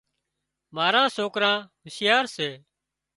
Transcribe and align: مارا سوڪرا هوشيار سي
مارا 0.75 1.03
سوڪرا 1.15 1.53
هوشيار 1.83 2.25
سي 2.35 2.49